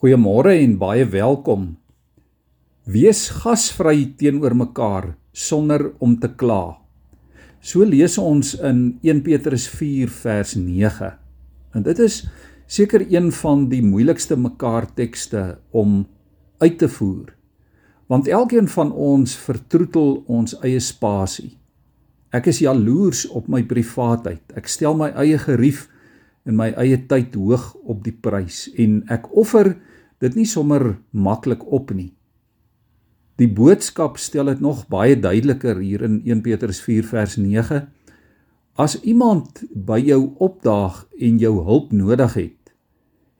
[0.00, 1.64] Goeiemôre en baie welkom.
[2.88, 6.78] Wees gasvry teenoor mekaar sonder om te kla.
[7.60, 11.10] So lees ons in 1 Petrus 4 vers 9.
[11.76, 12.16] En dit is
[12.64, 16.06] seker een van die moeilikste mekaar tekste om
[16.64, 17.36] uit te voer.
[18.08, 21.58] Want elkeen van ons vertroetel ons eie spasie.
[22.32, 24.46] Ek is jaloers op my privaatheid.
[24.56, 25.90] Ek stel my eie gerief
[26.48, 29.74] en my eie tyd hoog op die prys en ek offer
[30.20, 32.12] dit nie sommer maklik op nie.
[33.40, 37.86] Die boodskap stel dit nog baie duideliker hier in 1 Petrus 4 vers 9.
[38.76, 42.74] As iemand by jou opdaag en jou hulp nodig het,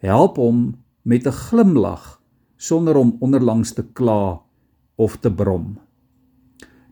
[0.01, 2.21] help hom met 'n glimlag
[2.57, 4.41] sonder om onderlangs te kla
[4.97, 5.79] of te brom.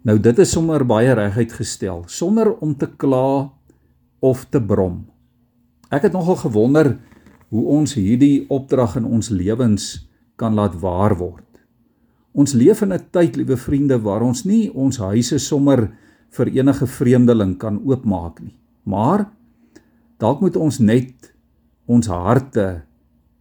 [0.02, 3.50] Nou dit is sommer baie reguit gestel, sonder om te kla
[4.20, 5.06] of te brom.
[5.90, 6.98] Ek het nogal gewonder
[7.48, 11.44] hoe ons hierdie opdrag in ons lewens kan laat waar word.
[12.32, 15.90] Ons leef in 'n tyd, liewe vriende, waar ons nie ons huise sommer
[16.30, 18.54] vir enige vreemdeling kan oopmaak nie.
[18.84, 19.26] Maar
[20.18, 21.32] dalk moet ons net
[21.86, 22.82] ons harte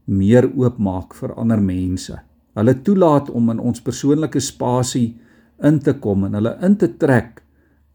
[0.05, 2.15] meer oopmaak vir ander mense.
[2.55, 5.17] Hulle toelaat om in ons persoonlike spasie
[5.63, 7.43] in te kom en hulle in te trek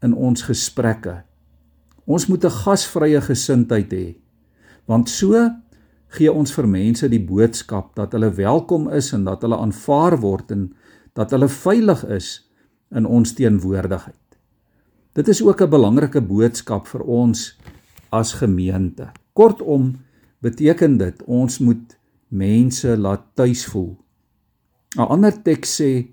[0.03, 1.23] in ons gesprekke.
[2.05, 4.15] Ons moet 'n gasvrye gesindheid hê.
[4.87, 5.49] Want so
[6.13, 10.51] gee ons vir mense die boodskap dat hulle welkom is en dat hulle aanvaar word
[10.53, 10.67] en
[11.17, 12.29] dat hulle veilig is
[12.93, 14.19] in ons teenwoordigheid.
[15.13, 17.57] Dit is ook 'n belangrike boodskap vir ons
[18.11, 19.11] as gemeente.
[19.33, 19.95] Kortom
[20.41, 21.97] beteken dit ons moet
[22.29, 23.97] mense laat tuis voel.
[24.97, 26.07] 'n Ander teks sê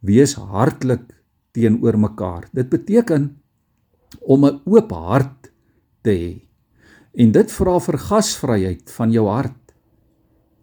[0.00, 1.14] wees hartlik
[1.52, 2.48] teenoor mekaar.
[2.52, 3.36] Dit beteken
[4.20, 5.50] om 'n oop hart
[6.02, 6.47] te hê.
[7.18, 9.72] En dit vra vir gasvryheid van jou hart.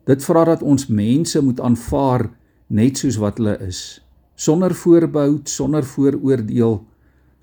[0.08, 2.30] Dit vra dat ons mense moet aanvaar
[2.72, 4.00] net soos wat hulle is,
[4.40, 6.80] sonder voorbehou, sonder vooroordeel,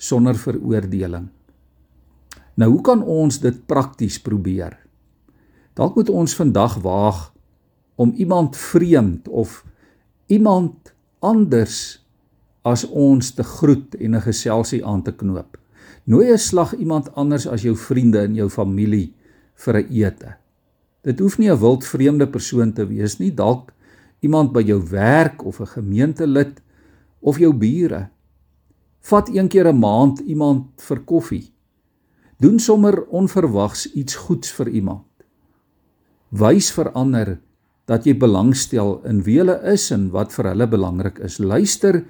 [0.00, 1.28] sonder veroordeling.
[2.56, 4.78] Nou hoe kan ons dit prakties probeer?
[5.76, 7.20] Dalk moet ons vandag waag
[8.00, 9.60] om iemand vreemd of
[10.32, 12.00] iemand anders
[12.64, 15.61] as ons te groet en 'n geselsie aan te knoop.
[16.04, 19.14] Nooi 'n slag iemand anders as jou vriende en jou familie
[19.54, 20.34] vir 'n ete.
[21.02, 23.72] Dit hoef nie 'n wild vreemde persoon te wees nie, dalk
[24.20, 26.62] iemand by jou werk of 'n gemeentelid
[27.20, 28.08] of jou bure.
[29.00, 31.52] Vat een keer 'n maand iemand vir koffie.
[32.38, 35.06] Doen sommer onverwags iets goeds vir iemand.
[36.30, 37.40] Wys vir ander
[37.84, 41.38] dat jy belangstel in wie hulle is en wat vir hulle belangrik is.
[41.38, 42.04] Luister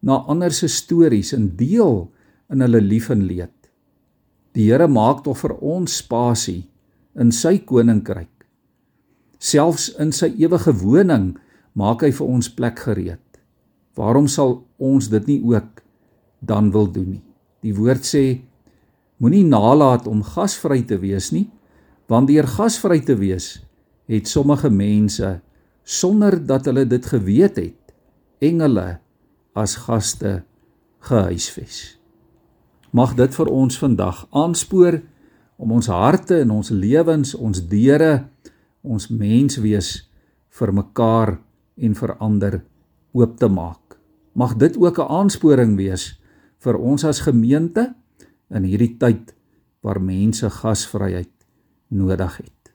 [0.00, 2.10] na ander se stories en deel
[2.52, 3.54] in hulle lief en leed.
[4.56, 6.64] Die Here maak tog vir ons spasie
[7.18, 8.32] in sy koninkryk.
[9.38, 11.36] Selfs in sy ewige woning
[11.78, 13.22] maak hy vir ons plek gereed.
[13.98, 15.82] Waarom sal ons dit nie ook
[16.40, 17.24] dan wil doen nie?
[17.62, 18.40] Die woord sê
[19.18, 21.48] moenie nalat om gasvry te wees nie,
[22.08, 23.58] want deur gasvry te wees
[24.08, 25.38] het sommige mense
[25.84, 27.94] sonder dat hulle dit geweet het,
[28.40, 28.98] engele
[29.58, 30.42] as gaste
[31.04, 31.97] gehuisves.
[32.90, 35.02] Mag dit vir ons vandag aanspoor
[35.60, 38.28] om ons harte en ons lewens, ons deure,
[38.80, 39.90] ons menswees
[40.58, 41.34] vir mekaar
[41.76, 42.60] en vir ander
[43.12, 43.98] oop te maak.
[44.32, 46.18] Mag dit ook 'n aansporing wees
[46.58, 47.94] vir ons as gemeente
[48.50, 49.34] in hierdie tyd
[49.82, 51.34] waar mense gasvryheid
[51.88, 52.72] nodig het.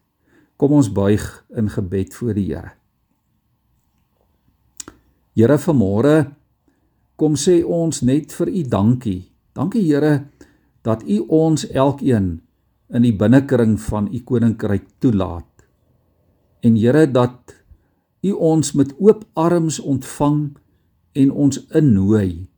[0.58, 2.72] Kom ons buig in gebed voor die Here.
[5.34, 6.32] Here vanmôre
[7.16, 10.26] kom sê ons net vir u dankie Dankie Here
[10.82, 12.42] dat U ons elkeen
[12.94, 15.46] in die binnekring van U koninkryk toelaat.
[16.66, 17.54] En Here dat
[18.26, 20.56] U ons met oop arms ontvang
[21.14, 22.50] en ons innooi.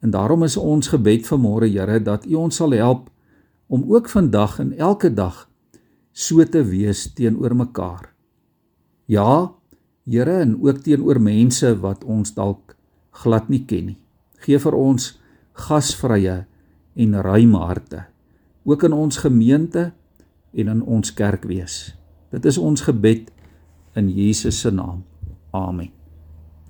[0.00, 3.06] En daarom is ons gebed vanmôre Here dat U ons sal help
[3.70, 5.46] om ook vandag en elke dag
[6.12, 8.10] so te wees teenoor mekaar.
[9.06, 9.54] Ja,
[10.10, 12.74] Here en ook teenoor mense wat ons dalk
[13.22, 13.98] glad nie ken nie.
[14.42, 15.19] Geef vir ons
[15.52, 16.44] gasvrye
[16.94, 18.06] en ruim harte
[18.64, 19.92] ook in ons gemeente
[20.52, 21.96] en in ons kerk wees.
[22.30, 23.30] Dit is ons gebed
[23.98, 25.04] in Jesus se naam.
[25.50, 25.99] Amen.